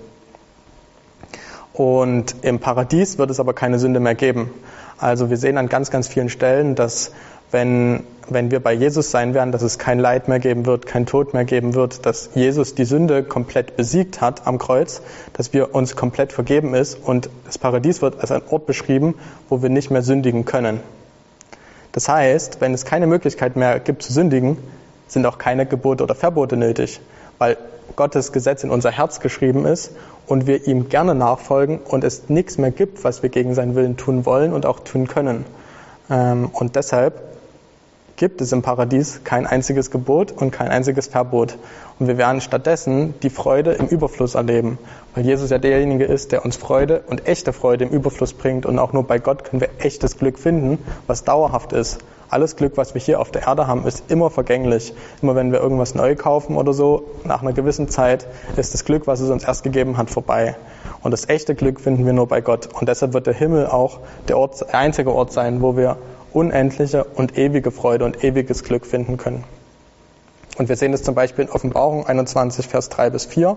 Und 1.75 2.37
im 2.41 2.59
Paradies 2.59 3.19
wird 3.19 3.29
es 3.29 3.39
aber 3.39 3.53
keine 3.53 3.79
Sünde 3.79 4.01
mehr 4.01 4.15
geben. 4.15 4.51
Also 4.97 5.29
wir 5.29 5.37
sehen 5.37 5.59
an 5.59 5.69
ganz, 5.69 5.91
ganz 5.91 6.09
vielen 6.09 6.31
Stellen, 6.31 6.75
dass 6.75 7.13
wenn, 7.51 8.05
wenn 8.29 8.51
wir 8.51 8.61
bei 8.61 8.73
Jesus 8.73 9.11
sein 9.11 9.35
werden, 9.35 9.53
dass 9.53 9.63
es 9.63 9.79
kein 9.79 9.99
Leid 9.99 10.29
mehr 10.29 10.39
geben 10.39 10.67
wird, 10.67 10.87
kein 10.87 11.07
Tod 11.07 11.33
mehr 11.35 11.45
geben 11.45 11.75
wird, 11.75 12.07
dass 12.07 12.31
Jesus 12.35 12.75
die 12.75 12.85
Sünde 12.85 13.23
komplett 13.23 13.77
besiegt 13.77 14.21
hat 14.21 14.47
am 14.47 14.59
Kreuz, 14.59 15.03
dass 15.33 15.53
wir 15.53 15.75
uns 15.75 15.97
komplett 15.97 16.33
vergeben 16.33 16.75
ist 16.75 16.99
und 17.03 17.31
das 17.45 17.59
Paradies 17.59 18.03
wird 18.03 18.21
als 18.21 18.31
ein 18.33 18.43
Ort 18.51 18.67
beschrieben, 18.67 19.15
wo 19.49 19.63
wir 19.63 19.69
nicht 19.69 19.91
mehr 19.91 20.03
sündigen 20.03 20.45
können. 20.45 20.81
Das 21.93 22.09
heißt, 22.09 22.61
wenn 22.61 22.75
es 22.75 22.85
keine 22.85 23.07
Möglichkeit 23.07 23.57
mehr 23.57 23.81
gibt 23.81 24.03
zu 24.03 24.13
sündigen, 24.13 24.59
sind 25.09 25.25
auch 25.25 25.39
keine 25.39 25.67
Gebote 25.67 26.03
oder 26.05 26.15
Verbote 26.15 26.57
nötig, 26.57 27.01
weil 27.39 27.57
Gottes 27.95 28.33
Gesetz 28.33 28.65
in 28.65 28.71
unser 28.71 28.91
Herz 28.91 29.21
geschrieben 29.21 29.65
ist 29.65 29.93
und 30.27 30.47
wir 30.47 30.67
ihm 30.67 30.89
gerne 30.89 31.15
nachfolgen 31.15 31.79
und 31.79 32.03
es 32.05 32.29
nichts 32.29 32.59
mehr 32.59 32.73
gibt, 32.73 33.05
was 33.05 33.23
wir 33.23 33.31
gegen 33.31 33.55
seinen 33.55 33.77
Willen 33.77 33.97
tun 33.97 34.27
wollen 34.27 34.53
und 34.53 34.67
auch 34.67 34.81
tun 34.81 35.07
können. 35.07 35.45
Ähm, 36.11 36.51
und 36.53 36.77
deshalb 36.77 37.23
gibt 38.17 38.41
es 38.41 38.53
im 38.53 38.63
Paradies 38.63 39.21
kein 39.25 39.47
einziges 39.47 39.91
Gebot 39.91 40.33
und 40.33 40.51
kein 40.51 40.69
einziges 40.69 41.07
Verbot. 41.07 41.59
Und 41.99 42.09
wir 42.09 42.19
werden 42.19 42.41
stattdessen 42.41 43.15
die 43.23 43.31
Freude 43.31 43.73
im 43.73 43.87
Überfluss 43.87 44.35
erleben, 44.35 44.79
weil 45.15 45.25
Jesus 45.25 45.51
ja 45.51 45.59
derjenige 45.59 46.05
ist, 46.05 46.33
der 46.33 46.45
uns 46.45 46.57
Freude 46.57 47.03
und 47.07 47.27
echte 47.27 47.53
Freude 47.53 47.85
im 47.85 47.91
Überfluss 47.91 48.33
bringt. 48.33 48.67
Und 48.67 48.79
auch 48.79 48.93
nur 48.93 49.05
bei 49.05 49.19
Gott 49.19 49.45
können 49.45 49.61
wir 49.61 49.69
echtes 49.79 50.19
Glück 50.19 50.39
finden, 50.39 50.79
was 51.07 51.25
dauerhaft 51.25 51.73
ist. 51.73 51.99
Alles 52.29 52.57
Glück, 52.57 52.77
was 52.77 52.95
wir 52.95 53.01
hier 53.01 53.21
auf 53.21 53.31
der 53.31 53.43
Erde 53.43 53.67
haben, 53.67 53.87
ist 53.87 54.11
immer 54.11 54.31
vergänglich. 54.31 54.95
Immer 55.23 55.37
wenn 55.37 55.53
wir 55.53 55.61
irgendwas 55.61 55.95
neu 55.95 56.17
kaufen 56.17 56.57
oder 56.57 56.73
so, 56.73 57.05
nach 57.25 57.43
einer 57.43 57.53
gewissen 57.53 57.89
Zeit 57.89 58.27
ist 58.57 58.75
das 58.75 58.85
Glück, 58.85 59.07
was 59.07 59.21
es 59.21 59.31
uns 59.31 59.45
erst 59.45 59.63
gegeben 59.63 59.97
hat, 59.97 60.11
vorbei. 60.11 60.57
Und 61.03 61.13
das 61.13 61.29
echte 61.29 61.55
Glück 61.55 61.81
finden 61.81 62.05
wir 62.05 62.13
nur 62.13 62.27
bei 62.27 62.41
Gott. 62.41 62.69
Und 62.73 62.89
deshalb 62.89 63.13
wird 63.13 63.27
der 63.27 63.35
Himmel 63.35 63.67
auch 63.67 64.01
der, 64.27 64.39
Ort, 64.39 64.61
der 64.61 64.75
einzige 64.75 65.15
Ort 65.15 65.33
sein, 65.33 65.63
wo 65.63 65.77
wir 65.77 65.99
unendliche 66.37 67.05
und 67.05 67.39
ewige 67.39 67.71
Freude 67.71 68.05
und 68.05 68.23
ewiges 68.23 68.63
Glück 68.63 68.85
finden 68.85 69.17
können. 69.17 69.43
Und 70.59 70.69
wir 70.69 70.77
sehen 70.77 70.93
das 70.93 71.03
zum 71.03 71.15
Beispiel 71.15 71.47
in 71.47 71.51
Offenbarung 71.51 72.07
21, 72.07 72.69
Vers 72.69 72.91
3 72.91 73.11
bis 73.11 73.25
4, 73.25 73.57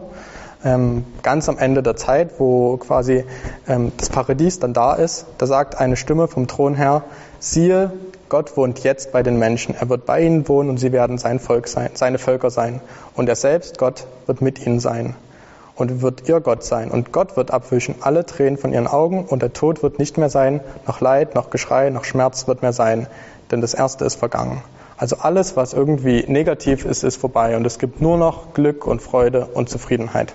ähm, 0.63 1.05
ganz 1.21 1.50
am 1.50 1.57
Ende 1.57 1.83
der 1.83 1.98
Zeit, 1.98 2.39
wo 2.39 2.77
quasi 2.77 3.25
ähm, 3.67 3.91
das 3.98 4.09
Paradies 4.09 4.59
dann 4.59 4.74
da 4.74 4.93
ist. 4.93 5.25
Da 5.38 5.45
sagt 5.45 5.77
eine 5.77 5.98
Stimme 5.98 6.29
vom 6.29 6.48
Thron 6.48 6.75
her, 6.75 7.03
siehe, 7.39 7.91
Gott 8.29 8.55
wohnt 8.55 8.79
jetzt 8.79 9.12
bei 9.12 9.24
den 9.24 9.38
Menschen. 9.39 9.75
Er 9.75 9.89
wird 9.89 10.05
bei 10.05 10.21
ihnen 10.21 10.48
wohnen 10.48 10.69
und 10.69 10.77
sie 10.77 10.93
werden 10.93 11.17
sein 11.17 11.39
Volk 11.39 11.67
sein, 11.67 11.91
seine 11.95 12.17
Völker 12.17 12.50
sein. 12.50 12.79
Und 13.13 13.27
er 13.27 13.36
selbst, 13.36 13.77
Gott, 13.77 14.05
wird 14.25 14.41
mit 14.41 14.65
ihnen 14.65 14.79
sein 14.79 15.15
und 15.79 16.01
wird 16.01 16.27
ihr 16.27 16.41
Gott 16.41 16.63
sein. 16.63 16.91
Und 16.91 17.13
Gott 17.13 17.38
wird 17.38 17.51
abwischen 17.51 17.95
alle 18.01 18.25
Tränen 18.25 18.57
von 18.57 18.74
ihren 18.74 18.86
Augen 18.86 19.25
und 19.25 19.41
der 19.41 19.53
Tod 19.53 19.81
wird 19.81 19.98
nicht 19.98 20.17
mehr 20.17 20.29
sein, 20.29 20.59
noch 20.86 21.00
Leid, 21.00 21.36
noch 21.36 21.50
Geschrei, 21.50 21.89
noch 21.89 22.03
Schmerz 22.03 22.48
wird 22.48 22.62
mehr 22.62 22.74
sein, 22.74 23.07
denn 23.50 23.62
das 23.62 23.74
Erste 23.74 24.03
ist 24.03 24.15
vergangen. 24.15 24.62
Also 24.98 25.15
alles, 25.21 25.55
was 25.55 25.71
irgendwie 25.74 26.25
negativ 26.27 26.83
ist, 26.83 27.03
ist 27.03 27.15
vorbei 27.15 27.55
und 27.55 27.65
es 27.65 27.79
gibt 27.79 28.01
nur 28.01 28.17
noch 28.17 28.53
Glück 28.53 28.86
und 28.86 29.01
Freude 29.01 29.45
und 29.53 29.69
Zufriedenheit. 29.69 30.33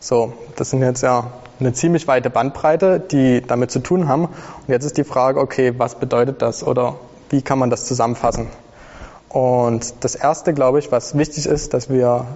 So, 0.00 0.32
das 0.56 0.70
sind 0.70 0.80
jetzt 0.80 1.02
ja 1.02 1.30
eine 1.60 1.74
ziemlich 1.74 2.08
weite 2.08 2.30
Bandbreite, 2.30 3.00
die 3.00 3.42
damit 3.46 3.70
zu 3.70 3.80
tun 3.80 4.08
haben. 4.08 4.24
Und 4.24 4.68
jetzt 4.68 4.86
ist 4.86 4.96
die 4.96 5.04
Frage, 5.04 5.38
okay, 5.40 5.74
was 5.76 5.96
bedeutet 5.96 6.40
das 6.40 6.66
oder 6.66 6.94
wie 7.28 7.42
kann 7.42 7.58
man 7.58 7.68
das 7.68 7.84
zusammenfassen? 7.84 8.46
Und 9.28 9.92
das 10.00 10.14
Erste, 10.14 10.54
glaube 10.54 10.78
ich, 10.78 10.90
was 10.90 11.18
wichtig 11.18 11.44
ist, 11.44 11.74
dass 11.74 11.90
wir 11.90 12.26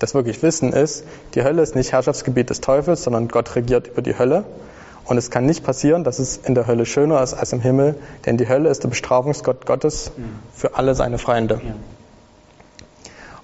das 0.00 0.14
wirklich 0.14 0.42
wissen, 0.42 0.72
ist, 0.72 1.04
die 1.34 1.44
Hölle 1.44 1.62
ist 1.62 1.76
nicht 1.76 1.92
Herrschaftsgebiet 1.92 2.50
des 2.50 2.60
Teufels, 2.60 3.04
sondern 3.04 3.28
Gott 3.28 3.54
regiert 3.54 3.86
über 3.86 4.02
die 4.02 4.18
Hölle. 4.18 4.44
Und 5.04 5.18
es 5.18 5.30
kann 5.30 5.46
nicht 5.46 5.64
passieren, 5.64 6.04
dass 6.04 6.18
es 6.18 6.36
in 6.36 6.54
der 6.54 6.66
Hölle 6.66 6.86
schöner 6.86 7.22
ist 7.22 7.34
als 7.34 7.52
im 7.52 7.60
Himmel, 7.60 7.96
denn 8.26 8.36
die 8.36 8.48
Hölle 8.48 8.68
ist 8.68 8.82
der 8.82 8.88
Bestrafungsgott 8.88 9.66
Gottes 9.66 10.12
für 10.54 10.74
alle 10.76 10.94
seine 10.94 11.18
Feinde. 11.18 11.60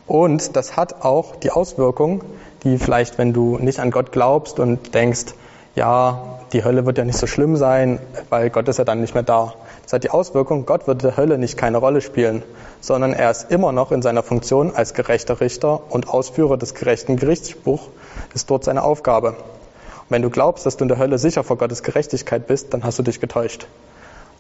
Und 0.07 0.57
das 0.57 0.77
hat 0.77 1.05
auch 1.05 1.37
die 1.37 1.51
Auswirkung, 1.51 2.23
die 2.63 2.79
vielleicht, 2.79 3.19
wenn 3.19 3.33
du 3.33 3.59
nicht 3.59 3.81
an 3.81 3.91
Gott 3.91 4.13
glaubst 4.13 4.61
und 4.61 4.95
denkst, 4.95 5.35
ja, 5.75 6.36
die 6.53 6.65
Hölle 6.65 6.87
wird 6.87 6.99
ja 6.99 7.05
nicht 7.05 7.19
so 7.19 7.27
schlimm 7.27 7.57
sein, 7.57 7.99
weil 8.31 8.51
Gott 8.51 8.69
ist 8.69 8.79
ja 8.79 8.85
dann 8.85 9.01
nicht 9.01 9.15
mehr 9.15 9.23
da. 9.23 9.55
Das 9.83 9.93
hat 9.93 10.05
die 10.05 10.11
Auswirkung, 10.11 10.67
Gott 10.67 10.87
wird 10.87 11.03
der 11.03 11.17
Hölle 11.17 11.39
nicht 11.39 11.57
keine 11.57 11.79
Rolle 11.79 12.01
spielen, 12.01 12.43
sondern 12.81 13.13
er 13.13 13.31
ist 13.31 13.51
immer 13.51 13.73
noch 13.73 13.93
in 13.93 14.03
seiner 14.03 14.23
Funktion 14.23 14.75
als 14.75 14.95
gerechter 14.95 15.41
Richter 15.41 15.81
und 15.91 16.09
Ausführer 16.09 16.57
des 16.57 16.75
gerechten 16.75 17.17
Gerichtsspruchs, 17.17 17.89
ist 18.35 18.51
dort 18.51 18.65
seine 18.65 18.83
Aufgabe. 18.83 19.31
Und 19.31 20.11
wenn 20.11 20.23
du 20.23 20.31
glaubst, 20.31 20.67
dass 20.67 20.77
du 20.77 20.85
in 20.85 20.89
der 20.89 20.99
Hölle 20.99 21.19
sicher 21.19 21.43
vor 21.43 21.59
Gottes 21.59 21.83
Gerechtigkeit 21.83 22.47
bist, 22.47 22.73
dann 22.73 22.85
hast 22.85 22.99
du 22.99 23.03
dich 23.03 23.21
getäuscht. 23.21 23.67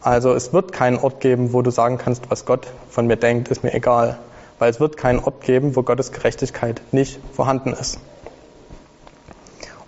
Also 0.00 0.32
es 0.34 0.52
wird 0.52 0.72
keinen 0.72 0.98
Ort 0.98 1.20
geben, 1.20 1.52
wo 1.52 1.62
du 1.62 1.70
sagen 1.70 1.98
kannst, 1.98 2.30
was 2.30 2.44
Gott 2.44 2.68
von 2.90 3.08
mir 3.08 3.16
denkt, 3.16 3.48
ist 3.48 3.64
mir 3.64 3.75
egal. 3.75 4.18
Weil 4.58 4.70
es 4.70 4.78
wird 4.78 4.96
keinen 4.96 5.18
Ort 5.18 5.40
geben, 5.40 5.75
wo 5.75 5.82
Gottes 5.82 6.12
Gerechtigkeit 6.12 6.80
nicht 6.92 7.18
vorhanden 7.32 7.72
ist. 7.72 7.98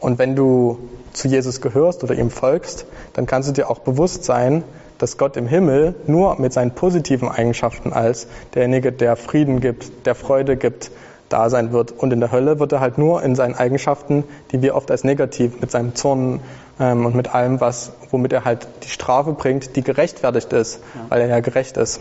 Und 0.00 0.18
wenn 0.18 0.34
du 0.34 0.78
zu 1.12 1.28
Jesus 1.28 1.60
gehörst 1.60 2.04
oder 2.04 2.14
ihm 2.14 2.30
folgst, 2.30 2.86
dann 3.12 3.26
kannst 3.26 3.48
du 3.48 3.52
dir 3.52 3.70
auch 3.70 3.80
bewusst 3.80 4.24
sein, 4.24 4.64
dass 4.98 5.16
Gott 5.16 5.36
im 5.36 5.46
Himmel 5.46 5.94
nur 6.06 6.40
mit 6.40 6.52
seinen 6.52 6.72
positiven 6.72 7.28
Eigenschaften 7.28 7.92
als 7.92 8.26
derjenige, 8.54 8.92
der 8.92 9.16
Frieden 9.16 9.60
gibt, 9.60 10.06
der 10.06 10.14
Freude 10.14 10.56
gibt, 10.56 10.90
da 11.28 11.50
sein 11.50 11.72
wird. 11.72 11.92
Und 11.92 12.12
in 12.12 12.20
der 12.20 12.32
Hölle 12.32 12.58
wird 12.58 12.72
er 12.72 12.80
halt 12.80 12.98
nur 12.98 13.22
in 13.22 13.34
seinen 13.34 13.54
Eigenschaften, 13.54 14.24
die 14.50 14.62
wir 14.62 14.74
oft 14.74 14.90
als 14.90 15.04
negativ, 15.04 15.60
mit 15.60 15.70
seinem 15.70 15.94
Zorn 15.94 16.40
ähm, 16.80 17.06
und 17.06 17.14
mit 17.14 17.34
allem, 17.34 17.60
was, 17.60 17.92
womit 18.10 18.32
er 18.32 18.44
halt 18.44 18.66
die 18.84 18.88
Strafe 18.88 19.32
bringt, 19.32 19.76
die 19.76 19.82
gerechtfertigt 19.82 20.52
ist, 20.52 20.80
ja. 20.94 21.06
weil 21.10 21.20
er 21.20 21.28
ja 21.28 21.40
gerecht 21.40 21.76
ist. 21.76 22.00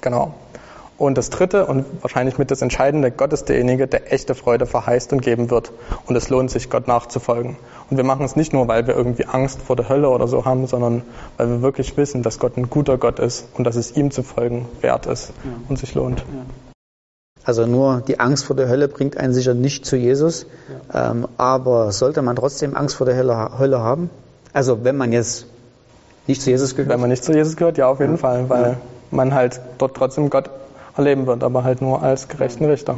Genau. 0.00 0.34
Und 0.96 1.18
das 1.18 1.28
dritte 1.30 1.66
und 1.66 1.84
wahrscheinlich 2.02 2.38
mit 2.38 2.52
das 2.52 2.62
Entscheidende, 2.62 3.10
Gott 3.10 3.32
ist 3.32 3.48
derjenige, 3.48 3.88
der 3.88 4.12
echte 4.12 4.36
Freude 4.36 4.64
verheißt 4.64 5.12
und 5.12 5.22
geben 5.22 5.50
wird. 5.50 5.72
Und 6.06 6.14
es 6.14 6.28
lohnt 6.28 6.50
sich, 6.52 6.70
Gott 6.70 6.86
nachzufolgen. 6.86 7.56
Und 7.90 7.96
wir 7.96 8.04
machen 8.04 8.24
es 8.24 8.36
nicht 8.36 8.52
nur, 8.52 8.68
weil 8.68 8.86
wir 8.86 8.94
irgendwie 8.94 9.24
Angst 9.24 9.60
vor 9.60 9.74
der 9.74 9.88
Hölle 9.88 10.08
oder 10.08 10.28
so 10.28 10.44
haben, 10.44 10.66
sondern 10.68 11.02
weil 11.36 11.48
wir 11.48 11.62
wirklich 11.62 11.96
wissen, 11.96 12.22
dass 12.22 12.38
Gott 12.38 12.56
ein 12.56 12.70
guter 12.70 12.96
Gott 12.96 13.18
ist 13.18 13.48
und 13.54 13.64
dass 13.64 13.74
es 13.74 13.96
ihm 13.96 14.12
zu 14.12 14.22
folgen 14.22 14.68
wert 14.82 15.06
ist 15.06 15.32
ja. 15.44 15.50
und 15.68 15.78
sich 15.78 15.94
lohnt. 15.94 16.20
Ja. 16.20 16.24
Also 17.44 17.66
nur 17.66 18.00
die 18.00 18.20
Angst 18.20 18.44
vor 18.44 18.56
der 18.56 18.68
Hölle 18.68 18.88
bringt 18.88 19.16
einen 19.16 19.34
sicher 19.34 19.52
nicht 19.52 19.84
zu 19.84 19.96
Jesus. 19.96 20.46
Ja. 20.92 21.10
Ähm, 21.10 21.28
aber 21.36 21.90
sollte 21.92 22.22
man 22.22 22.36
trotzdem 22.36 22.76
Angst 22.76 22.94
vor 22.94 23.04
der 23.04 23.16
Hölle, 23.16 23.58
Hölle, 23.58 23.80
haben? 23.80 24.10
Also 24.52 24.84
wenn 24.84 24.96
man 24.96 25.12
jetzt 25.12 25.46
nicht 26.26 26.40
zu 26.40 26.50
Jesus 26.50 26.74
gehört? 26.74 26.88
Wenn 26.88 27.00
man 27.00 27.10
nicht 27.10 27.24
zu 27.24 27.32
Jesus 27.32 27.56
gehört, 27.56 27.76
ja 27.76 27.88
auf 27.88 28.00
jeden 28.00 28.16
Fall, 28.16 28.48
weil 28.48 28.78
man 29.10 29.34
halt 29.34 29.60
dort 29.76 29.94
trotzdem 29.94 30.30
Gott 30.30 30.48
erleben 30.96 31.26
wird, 31.26 31.42
aber 31.42 31.64
halt 31.64 31.82
nur 31.82 32.02
als 32.02 32.28
gerechten 32.28 32.64
Richter. 32.64 32.96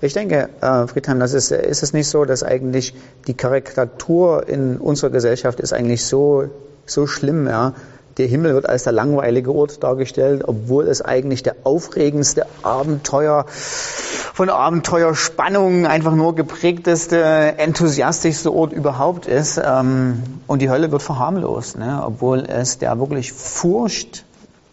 Ich 0.00 0.12
denke, 0.12 0.50
äh, 0.60 0.86
Friedheim, 0.86 1.18
das 1.20 1.32
ist, 1.32 1.50
ist 1.50 1.82
es 1.82 1.92
nicht 1.92 2.08
so, 2.08 2.24
dass 2.24 2.42
eigentlich 2.42 2.94
die 3.26 3.34
Karikatur 3.34 4.48
in 4.48 4.76
unserer 4.76 5.10
Gesellschaft 5.10 5.60
ist 5.60 5.72
eigentlich 5.72 6.04
so, 6.04 6.44
so 6.86 7.06
schlimm, 7.06 7.46
ja. 7.46 7.72
Der 8.18 8.26
Himmel 8.26 8.54
wird 8.54 8.68
als 8.68 8.84
der 8.84 8.92
langweilige 8.92 9.52
Ort 9.52 9.82
dargestellt, 9.82 10.44
obwohl 10.46 10.86
es 10.86 11.02
eigentlich 11.02 11.42
der 11.42 11.56
aufregendste 11.64 12.46
Abenteuer, 12.62 13.46
von 13.48 14.50
Abenteuerspannung 14.50 15.86
einfach 15.86 16.14
nur 16.14 16.34
geprägteste, 16.34 17.22
enthusiastischste 17.56 18.52
Ort 18.52 18.72
überhaupt 18.72 19.26
ist. 19.26 19.60
Ähm, 19.64 20.22
und 20.46 20.60
die 20.60 20.70
Hölle 20.70 20.92
wird 20.92 21.02
verharmlost, 21.02 21.78
ne? 21.78 22.02
obwohl 22.04 22.40
es 22.40 22.78
der 22.78 22.98
wirklich 22.98 23.32
furchtsamste 23.32 24.22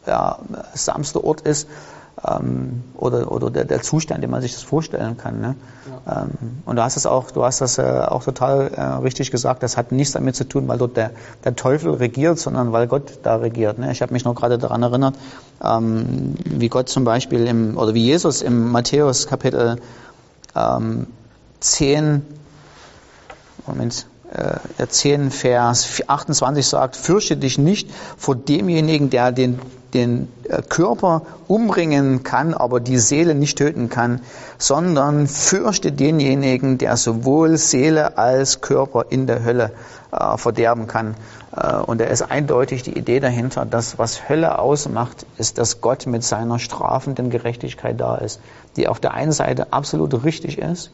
ja, 0.08 0.40
Ort 1.24 1.42
ist, 1.42 1.68
ähm, 2.28 2.84
oder, 2.96 3.32
oder 3.32 3.50
der, 3.50 3.66
der, 3.66 3.82
Zustand, 3.82 4.24
den 4.24 4.30
man 4.30 4.42
sich 4.42 4.54
das 4.54 4.62
vorstellen 4.62 5.18
kann. 5.18 5.42
Ne? 5.42 5.56
Ja. 6.06 6.24
Ähm, 6.24 6.62
und 6.66 6.76
du 6.76 6.84
hast 6.84 6.98
es 6.98 7.06
auch, 7.06 7.32
du 7.32 7.44
hast 7.44 7.62
das 7.62 7.78
äh, 7.78 7.82
auch 7.82 8.24
total 8.24 8.72
äh, 8.76 8.82
richtig 9.04 9.32
gesagt. 9.32 9.64
Das 9.64 9.78
hat 9.78 9.92
nichts 9.92 10.14
damit 10.14 10.36
zu 10.36 10.44
tun, 10.44 10.68
weil 10.68 10.78
dort 10.78 10.98
der, 10.98 11.12
der 11.44 11.56
Teufel 11.56 11.94
regiert, 11.94 12.38
sondern 12.38 12.72
weil 12.72 12.88
Gott 12.88 13.20
da 13.24 13.38
regiert. 13.38 13.80
Ne? 13.80 13.92
Ich 13.92 14.02
habe 14.02 14.14
mich 14.14 14.24
noch 14.24 14.36
gerade 14.36 14.58
daran 14.58 14.84
erinnert, 14.84 15.16
ähm, 15.64 16.36
wie 16.46 16.70
Gott 16.70 16.90
zum 16.90 17.04
Beispiel 17.04 17.48
im 17.48 17.78
oder 17.78 17.94
wie 17.94 18.06
Jesus 18.06 18.42
im 18.42 18.72
Matthäus 18.72 19.28
Kapitel 19.28 19.78
ähm, 20.56 21.08
10 21.60 22.24
Moment, 23.68 24.08
äh, 24.34 24.88
10 24.88 25.32
Vers 25.32 26.02
28 26.08 26.66
sagt, 26.66 26.96
fürchte 26.96 27.38
dich 27.38 27.58
nicht 27.58 27.90
vor 28.18 28.36
demjenigen, 28.36 29.10
der 29.10 29.32
den 29.32 29.60
den 29.94 30.28
äh, 30.48 30.62
Körper 30.62 31.24
umbringen 31.48 32.24
kann, 32.24 32.54
aber 32.54 32.80
die 32.80 32.98
Seele 32.98 33.36
nicht 33.36 33.58
töten 33.58 33.90
kann, 33.90 34.22
sondern 34.58 35.28
fürchte 35.28 35.92
denjenigen, 35.92 36.78
der 36.78 36.98
sowohl 36.98 37.58
Seele 37.58 38.18
als 38.18 38.62
Körper 38.62 39.06
in 39.10 39.28
der 39.28 39.44
Hölle 39.44 39.72
äh, 40.12 40.38
verderben 40.38 40.88
kann. 40.88 41.16
Äh, 41.56 41.76
und 41.78 42.00
da 42.00 42.06
ist 42.06 42.22
eindeutig 42.22 42.84
die 42.84 42.98
Idee 42.98 43.20
dahinter, 43.20 43.66
dass 43.66 43.98
was 43.98 44.30
Hölle 44.30 44.60
ausmacht, 44.60 45.26
ist, 45.38 45.58
dass 45.58 45.82
Gott 45.82 46.06
mit 46.08 46.24
seiner 46.24 46.60
strafenden 46.60 47.30
Gerechtigkeit 47.30 48.00
da 48.00 48.16
ist, 48.16 48.40
die 48.78 48.88
auf 48.88 49.00
der 49.00 49.14
einen 49.14 49.32
Seite 49.32 49.74
absolut 49.74 50.24
richtig 50.24 50.58
ist, 50.58 50.92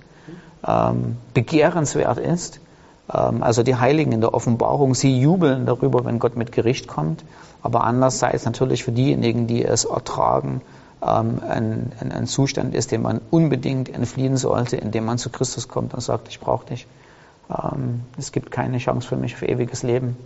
ähm, 0.67 1.17
begehrenswert 1.33 2.17
ist, 2.17 2.59
also 3.07 3.63
die 3.63 3.75
Heiligen 3.75 4.11
in 4.11 4.21
der 4.21 4.33
Offenbarung, 4.33 4.93
sie 4.93 5.19
jubeln 5.19 5.65
darüber, 5.65 6.03
wenn 6.03 6.19
Gott 6.19 6.35
mit 6.35 6.51
Gericht 6.51 6.87
kommt. 6.87 7.23
Aber 7.63 7.83
andererseits 7.83 8.45
natürlich 8.45 8.83
für 8.83 8.91
diejenigen, 8.91 9.47
die 9.47 9.63
es 9.63 9.85
ertragen, 9.85 10.61
ähm, 11.01 11.41
ein, 11.47 11.91
ein, 11.99 12.11
ein 12.11 12.27
Zustand 12.27 12.73
ist, 12.75 12.91
dem 12.91 13.03
man 13.03 13.21
unbedingt 13.29 13.93
entfliehen 13.93 14.37
sollte, 14.37 14.77
indem 14.77 15.05
man 15.05 15.17
zu 15.17 15.29
Christus 15.29 15.67
kommt 15.67 15.93
und 15.93 16.01
sagt, 16.01 16.27
ich 16.27 16.39
brauche 16.39 16.65
dich. 16.65 16.87
Ähm, 17.49 18.01
es 18.17 18.31
gibt 18.31 18.51
keine 18.51 18.77
Chance 18.77 19.07
für 19.07 19.15
mich 19.15 19.35
für 19.35 19.47
ewiges 19.47 19.83
Leben 19.83 20.17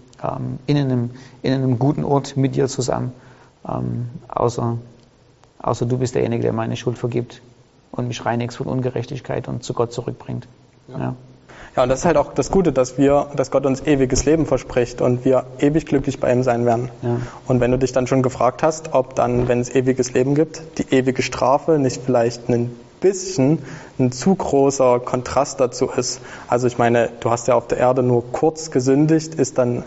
in, 0.68 0.78
einem, 0.78 1.12
in 1.42 1.54
einem 1.54 1.80
guten 1.80 2.04
Ort 2.04 2.38
mit 2.38 2.56
dir 2.56 2.68
zusammen, 2.68 3.12
außer, 4.28 4.78
außer 5.60 5.86
du 5.88 5.98
bist 5.98 6.14
derjenige, 6.14 6.44
der 6.44 6.54
meine 6.54 6.78
Schuld 6.78 7.00
vergibt 7.00 7.42
und 7.92 8.08
mich 8.08 8.24
reinigst 8.24 8.58
von 8.58 8.68
Ungerechtigkeit 8.68 9.48
und 9.48 9.64
zu 9.64 9.74
Gott 9.74 9.94
zurückbringt. 9.94 10.48
Ja. 10.88 11.00
ja. 11.00 11.16
Ja, 11.76 11.84
und 11.84 11.90
das 11.90 12.00
ist 12.00 12.06
halt 12.06 12.18
auch 12.18 12.34
das 12.34 12.52
Gute, 12.52 12.74
dass 12.74 12.98
wir, 12.98 13.28
dass 13.36 13.50
Gott 13.50 13.66
uns 13.66 13.82
ewiges 13.82 14.26
Leben 14.26 14.46
verspricht 14.46 15.02
und 15.02 15.24
wir 15.24 15.46
ewig 15.60 15.86
glücklich 15.86 16.20
bei 16.20 16.32
ihm 16.32 16.44
sein 16.44 16.66
werden. 16.66 16.90
Ja. 17.02 17.18
Und 17.48 17.62
wenn 17.62 17.72
du 17.72 17.78
dich 17.78 17.94
dann 17.94 18.08
schon 18.08 18.22
gefragt 18.22 18.62
hast, 18.62 18.94
ob 18.94 19.16
dann, 19.16 19.48
wenn 19.48 19.62
es 19.62 19.74
ewiges 19.74 20.14
Leben 20.14 20.36
gibt, 20.36 20.62
die 20.78 20.94
ewige 20.94 21.22
Strafe 21.22 21.80
nicht 21.80 22.02
vielleicht 22.06 22.50
ein 22.50 22.76
bisschen 23.00 23.60
ein 24.00 24.12
zu 24.12 24.36
großer 24.36 25.00
Kontrast 25.00 25.60
dazu 25.60 25.88
ist. 25.88 26.22
Also 26.48 26.68
ich 26.68 26.78
meine, 26.78 27.10
du 27.20 27.32
hast 27.32 27.48
ja 27.48 27.56
auf 27.56 27.68
der 27.68 27.80
Erde 27.80 28.04
nur 28.04 28.32
kurz 28.32 28.70
gesündigt, 28.72 29.36
ist 29.36 29.58
dann 29.58 29.84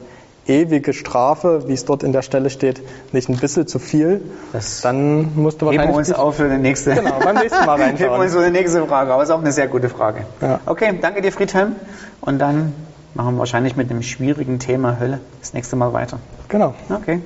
ewige 0.46 0.92
Strafe, 0.92 1.68
wie 1.68 1.72
es 1.72 1.84
dort 1.84 2.02
in 2.02 2.12
der 2.12 2.22
Stelle 2.22 2.50
steht, 2.50 2.82
nicht 3.12 3.28
ein 3.28 3.36
bisschen 3.36 3.66
zu 3.66 3.78
viel, 3.78 4.20
das 4.52 4.80
dann 4.80 5.34
musst 5.34 5.62
du 5.62 5.66
wahrscheinlich... 5.66 5.88
Heben 5.88 5.94
wir 5.94 5.98
uns 5.98 6.12
auf 6.12 6.36
für 6.36 6.48
die 6.48 6.58
nächste... 6.58 6.94
Genau, 6.94 7.18
beim 7.18 7.36
nächsten 7.36 7.64
Mal 7.64 7.80
reinschauen. 7.80 7.96
Heben 7.98 8.12
wir 8.12 8.18
uns 8.20 8.34
für 8.34 8.44
die 8.44 8.50
nächste 8.50 8.86
Frage, 8.86 9.12
aber 9.12 9.22
ist 9.22 9.30
auch 9.30 9.40
eine 9.40 9.52
sehr 9.52 9.68
gute 9.68 9.88
Frage. 9.88 10.26
Ja. 10.40 10.60
Okay, 10.66 10.98
danke 11.00 11.22
dir 11.22 11.32
Friedhelm 11.32 11.76
und 12.20 12.38
dann 12.38 12.74
machen 13.14 13.34
wir 13.34 13.38
wahrscheinlich 13.40 13.76
mit 13.76 13.90
dem 13.90 14.02
schwierigen 14.02 14.58
Thema 14.58 14.98
Hölle 14.98 15.20
das 15.40 15.54
nächste 15.54 15.76
Mal 15.76 15.92
weiter. 15.92 16.18
Genau. 16.48 16.74
Okay, 16.90 17.20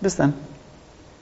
bis 0.00 0.16
dann. 0.16 0.34